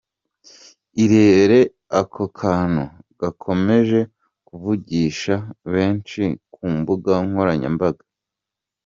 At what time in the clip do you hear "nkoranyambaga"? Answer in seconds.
7.27-8.03